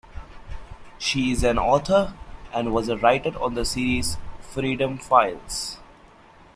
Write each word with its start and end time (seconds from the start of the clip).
She 0.97 1.31
is 1.31 1.43
an 1.43 1.59
author, 1.59 2.15
and 2.51 2.73
was 2.73 2.89
a 2.89 2.97
writer 2.97 3.39
on 3.39 3.53
the 3.53 3.63
series 3.63 4.17
"Freedom 4.41 4.97
Files". 4.97 5.77